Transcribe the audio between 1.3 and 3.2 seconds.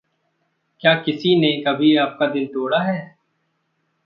ने कभी आपका दिल तोड़ा है?